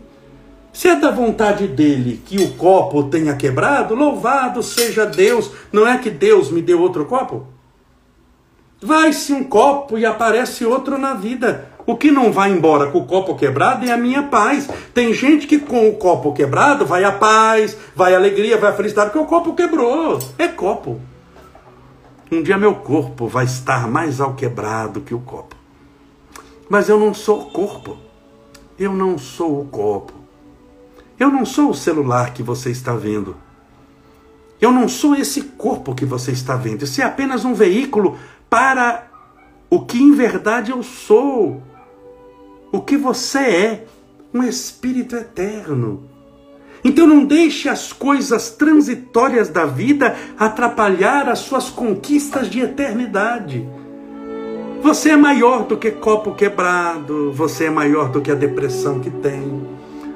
[0.72, 5.50] Se é da vontade dele que o copo tenha quebrado, louvado seja Deus.
[5.72, 7.46] Não é que Deus me deu outro copo?
[8.80, 11.68] Vai-se um copo e aparece outro na vida.
[11.84, 14.68] O que não vai embora com o copo quebrado é a minha paz.
[14.94, 18.74] Tem gente que com o copo quebrado vai a paz, vai a alegria, vai a
[18.74, 20.18] felicidade, porque o copo quebrou.
[20.38, 21.00] É copo.
[22.30, 25.57] Um dia meu corpo vai estar mais ao quebrado que o copo.
[26.68, 27.96] Mas eu não sou o corpo.
[28.78, 30.12] Eu não sou o copo.
[31.18, 33.36] Eu não sou o celular que você está vendo.
[34.60, 36.84] Eu não sou esse corpo que você está vendo.
[36.84, 38.18] Isso é apenas um veículo
[38.50, 39.08] para
[39.70, 41.62] o que em verdade eu sou.
[42.70, 43.86] O que você é.
[44.32, 46.04] Um espírito eterno.
[46.84, 53.66] Então não deixe as coisas transitórias da vida atrapalhar as suas conquistas de eternidade.
[54.82, 59.10] Você é maior do que copo quebrado, você é maior do que a depressão que
[59.10, 59.66] tem,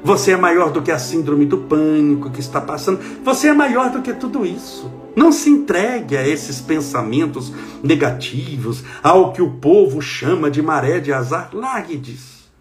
[0.03, 3.89] você é maior do que a síndrome do pânico que está passando, você é maior
[3.89, 4.91] do que tudo isso.
[5.15, 11.13] Não se entregue a esses pensamentos negativos, ao que o povo chama de maré de
[11.13, 11.49] azar.
[11.53, 12.51] Largue disso.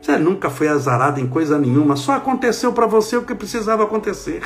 [0.00, 4.42] Você nunca foi azarado em coisa nenhuma, só aconteceu para você o que precisava acontecer.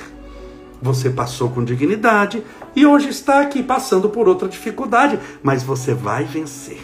[0.84, 2.44] Você passou com dignidade
[2.76, 6.82] e hoje está aqui passando por outra dificuldade, mas você vai vencer.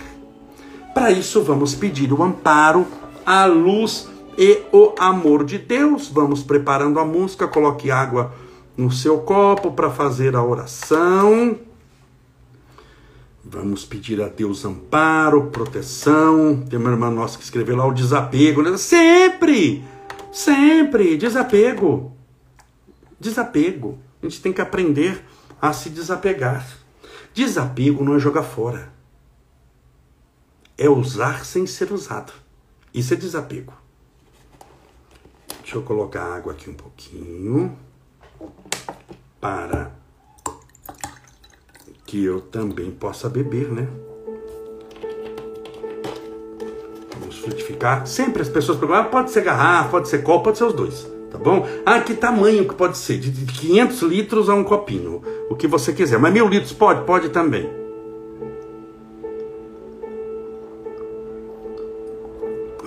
[0.95, 2.87] Para isso, vamos pedir o amparo,
[3.27, 4.09] a luz
[4.39, 6.09] e o amor de Deus.
[6.09, 8.33] Vamos preparando a música, coloque água
[8.75, 11.59] no seu copo para fazer a oração.
[13.45, 16.65] Vamos pedir a Deus amparo, proteção.
[16.71, 18.63] Tem uma irmã nossa que escreveu lá o desapego.
[18.63, 18.79] Né?
[18.79, 19.85] Sempre,
[20.33, 22.19] sempre, desapego.
[23.21, 23.99] Desapego.
[24.23, 25.23] A gente tem que aprender
[25.61, 26.67] a se desapegar.
[27.35, 28.91] Desapego não é jogar fora.
[30.79, 32.33] É usar sem ser usado.
[32.93, 33.75] Isso é desapego.
[35.61, 37.79] Deixa eu colocar água aqui um pouquinho.
[39.39, 39.93] Para
[42.07, 43.87] que eu também possa beber, né?
[47.19, 48.07] Vamos frutificar.
[48.07, 51.20] Sempre as pessoas perguntam: ah, pode ser garrafa, pode ser copo, pode ser os dois.
[51.31, 51.67] Tá bom?
[51.87, 53.19] Ah, que tamanho que pode ser?
[53.19, 56.19] De 500 litros a um copinho, o que você quiser.
[56.19, 57.05] Mas mil litros pode?
[57.05, 57.71] Pode também.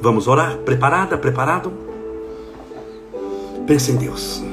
[0.01, 0.57] Vamos orar?
[0.57, 1.17] Preparada?
[1.17, 1.71] Preparado?
[3.65, 4.52] Pense em Deus.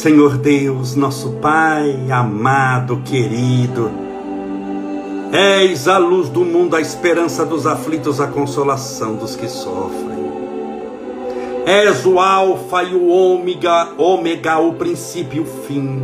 [0.00, 3.90] Senhor Deus, nosso Pai amado, querido,
[5.30, 10.32] és a luz do mundo, a esperança dos aflitos, a consolação dos que sofrem.
[11.66, 16.00] És o Alfa e o Ômega, ômega, o princípio e o fim.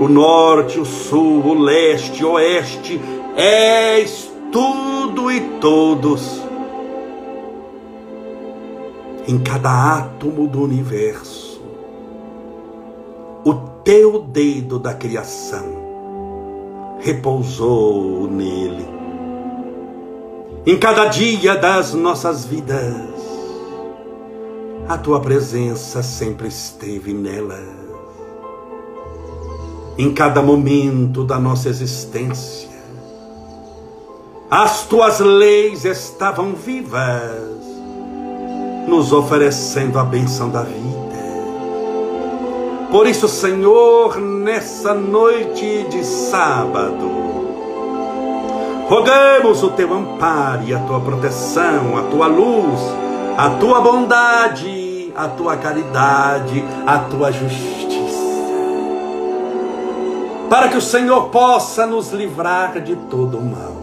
[0.00, 2.98] O norte, o sul, o leste, o oeste,
[3.36, 6.40] és tudo e todos.
[9.28, 11.43] Em cada átomo do universo
[13.84, 15.84] teu dedo da criação
[17.00, 18.88] repousou nele.
[20.64, 22.96] Em cada dia das nossas vidas,
[24.88, 27.60] a tua presença sempre esteve nela.
[29.98, 32.70] Em cada momento da nossa existência,
[34.50, 37.62] as tuas leis estavam vivas,
[38.88, 41.03] nos oferecendo a benção da vida
[42.94, 47.10] por isso, Senhor, nessa noite de sábado,
[48.88, 52.80] rogamos o teu amparo e a tua proteção, a tua luz,
[53.36, 58.14] a tua bondade, a tua caridade, a tua justiça.
[60.48, 63.76] Para que o Senhor possa nos livrar de todo o mal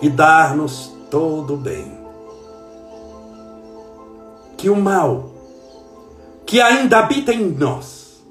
[0.00, 1.98] e dar-nos todo o bem.
[4.56, 5.27] Que o mal
[6.48, 8.22] que ainda habita em nós,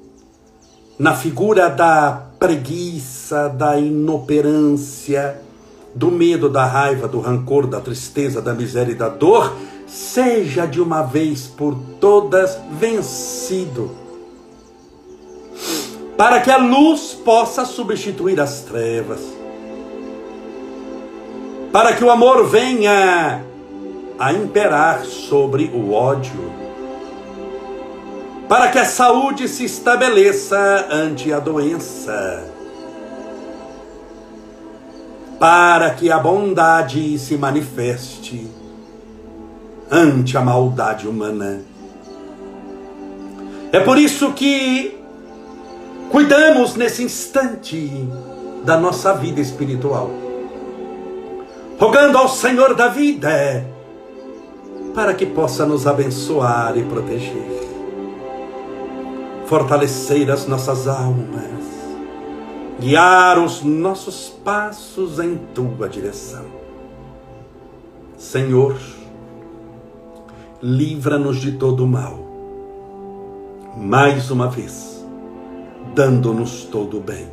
[0.98, 5.40] na figura da preguiça, da inoperância,
[5.94, 9.54] do medo, da raiva, do rancor, da tristeza, da miséria e da dor,
[9.86, 13.92] seja de uma vez por todas vencido.
[16.16, 19.20] Para que a luz possa substituir as trevas.
[21.70, 23.44] Para que o amor venha
[24.18, 26.57] a imperar sobre o ódio
[28.48, 32.44] para que a saúde se estabeleça ante a doença,
[35.38, 38.48] para que a bondade se manifeste
[39.90, 41.60] ante a maldade humana.
[43.70, 44.98] É por isso que
[46.10, 48.08] cuidamos nesse instante
[48.64, 50.10] da nossa vida espiritual,
[51.78, 53.66] rogando ao Senhor da vida
[54.94, 57.67] para que possa nos abençoar e proteger
[59.48, 61.64] fortalecer as nossas almas,
[62.78, 66.44] guiar os nossos passos em tua direção.
[68.18, 68.76] Senhor,
[70.62, 72.18] livra-nos de todo o mal,
[73.74, 75.02] mais uma vez,
[75.94, 77.30] dando-nos todo o bem.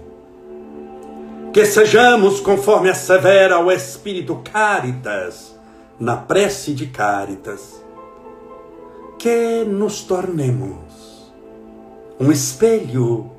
[1.52, 5.54] Que sejamos, conforme assevera o Espírito Caritas,
[6.00, 7.84] na prece de Caritas,
[9.20, 10.95] que nos tornemos
[12.20, 13.30] um espelho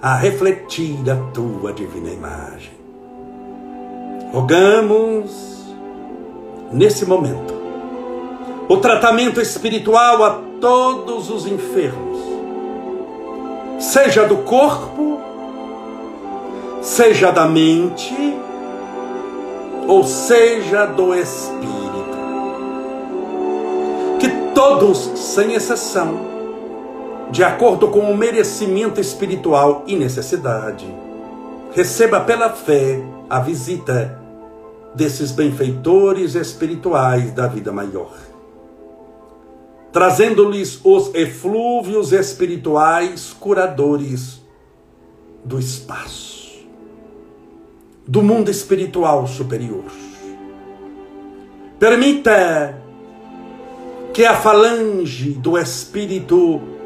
[0.00, 2.72] a refletir a tua divina imagem.
[4.32, 5.64] Rogamos
[6.72, 7.52] nesse momento
[8.68, 12.18] o tratamento espiritual a todos os enfermos,
[13.78, 15.20] seja do corpo,
[16.80, 18.14] seja da mente,
[19.86, 21.72] ou seja do espírito.
[24.18, 26.31] Que todos, sem exceção,
[27.32, 30.86] de acordo com o merecimento espiritual e necessidade.
[31.74, 34.20] Receba pela fé a visita
[34.94, 38.12] desses benfeitores espirituais da vida maior,
[39.90, 44.42] trazendo-lhes os eflúvios espirituais curadores
[45.42, 46.66] do espaço,
[48.06, 49.86] do mundo espiritual superior.
[51.78, 52.78] Permita
[54.12, 56.81] que a falange do espírito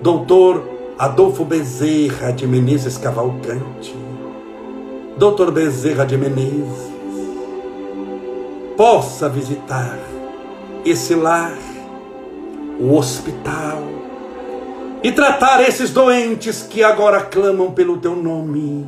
[0.00, 0.62] doutor
[0.96, 3.94] Adolfo Bezerra de Menezes Cavalcante,
[5.16, 6.88] doutor Bezerra de Menezes,
[8.76, 9.98] possa visitar
[10.84, 11.58] esse lar,
[12.80, 13.82] o hospital,
[15.02, 18.86] e tratar esses doentes que agora clamam pelo teu nome.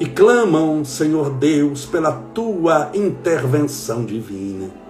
[0.00, 4.81] e clamam, Senhor Deus, pela tua intervenção divina.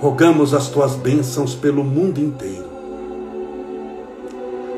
[0.00, 2.68] Rogamos as tuas bênçãos pelo mundo inteiro.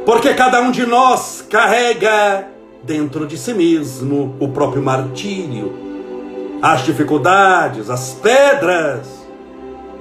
[0.05, 2.49] Porque cada um de nós carrega
[2.83, 5.73] dentro de si mesmo o próprio martírio,
[6.63, 9.21] as dificuldades, as pedras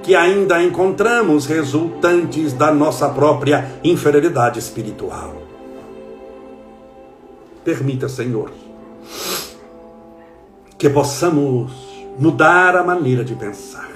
[0.02, 5.34] que ainda encontramos resultantes da nossa própria inferioridade espiritual.
[7.62, 8.50] Permita, Senhor,
[10.78, 11.70] que possamos
[12.18, 13.90] mudar a maneira de pensar,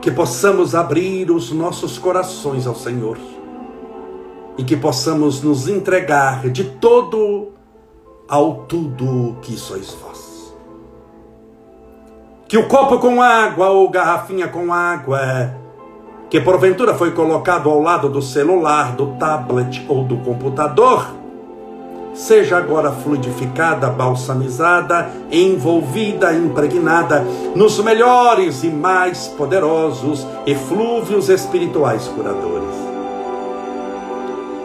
[0.00, 3.18] que possamos abrir os nossos corações ao Senhor
[4.56, 7.52] e que possamos nos entregar de todo
[8.28, 10.54] ao tudo que sois vós.
[12.48, 15.54] Que o copo com água ou garrafinha com água,
[16.28, 21.19] que porventura foi colocado ao lado do celular, do tablet ou do computador,
[22.14, 32.90] seja agora fluidificada, balsamizada, envolvida, impregnada nos melhores e mais poderosos eflúvios espirituais curadores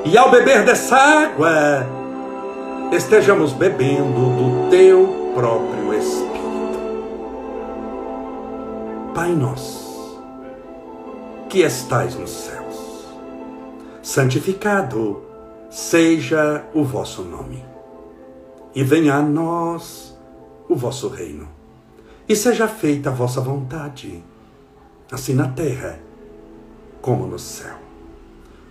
[0.05, 1.87] e ao beber dessa água,
[2.91, 6.79] estejamos bebendo do teu próprio Espírito.
[9.15, 10.21] Pai nosso,
[11.49, 13.07] que estais nos céus,
[14.03, 15.23] santificado
[15.75, 17.61] seja o vosso nome,
[18.73, 20.17] e venha a nós
[20.69, 21.49] o vosso reino,
[22.29, 24.23] e seja feita a vossa vontade,
[25.11, 25.99] assim na terra
[27.01, 27.75] como no céu.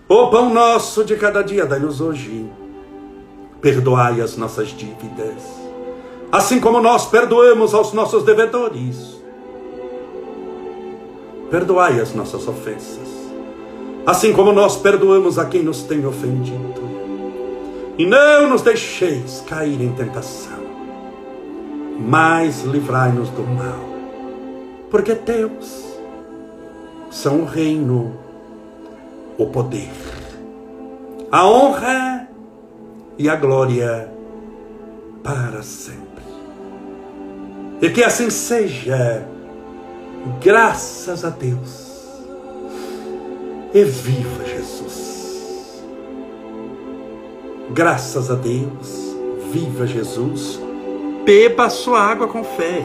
[0.08, 2.50] O pão nosso de cada dia dai-nos hoje.
[3.60, 5.42] Perdoai as nossas dívidas,
[6.32, 9.22] assim como nós perdoamos aos nossos devedores.
[11.50, 13.08] Perdoai as nossas ofensas,
[14.06, 16.93] assim como nós perdoamos a quem nos tem ofendido.
[17.96, 20.64] E não nos deixeis cair em tentação,
[21.98, 23.78] mas livrai-nos do mal,
[24.90, 25.84] porque teus
[27.10, 28.18] são o reino
[29.38, 29.90] o poder,
[31.30, 32.28] a honra
[33.18, 34.10] e a glória
[35.22, 36.24] para sempre.
[37.80, 39.26] E que assim seja,
[40.42, 41.92] graças a Deus.
[43.72, 45.13] E viva Jesus!
[47.70, 49.16] Graças a Deus,
[49.50, 50.60] viva Jesus!
[51.24, 52.84] Beba a sua água com fé.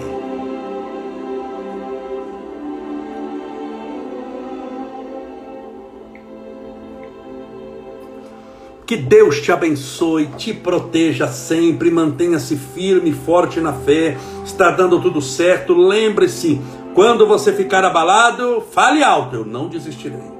[8.85, 14.17] Que Deus te abençoe, te proteja sempre, mantenha-se firme e forte na fé.
[14.43, 15.75] Está dando tudo certo.
[15.75, 16.59] Lembre-se,
[16.95, 20.31] quando você ficar abalado, fale alto, eu não desistirei.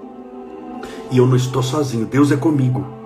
[1.12, 2.99] E eu não estou sozinho, Deus é comigo.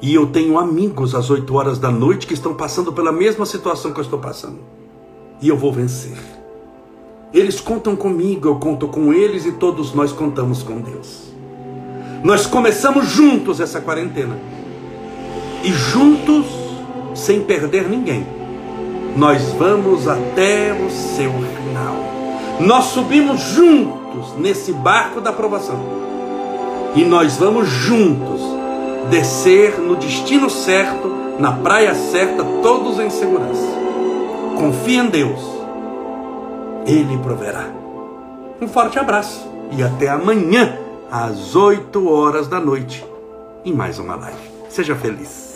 [0.00, 3.92] E eu tenho amigos às 8 horas da noite que estão passando pela mesma situação
[3.92, 4.58] que eu estou passando.
[5.42, 6.16] E eu vou vencer.
[7.32, 11.32] Eles contam comigo, eu conto com eles e todos nós contamos com Deus.
[12.22, 14.38] Nós começamos juntos essa quarentena
[15.62, 16.46] e juntos,
[17.14, 18.26] sem perder ninguém,
[19.16, 21.96] nós vamos até o seu final.
[22.60, 25.78] Nós subimos juntos nesse barco da aprovação
[26.94, 28.57] e nós vamos juntos
[29.10, 33.66] descer no destino certo, na praia certa, todos em segurança.
[34.56, 35.40] Confie em Deus,
[36.86, 37.66] Ele proverá.
[38.60, 40.76] Um forte abraço e até amanhã,
[41.10, 43.04] às 8 horas da noite,
[43.64, 44.38] em mais uma live.
[44.68, 45.47] Seja feliz.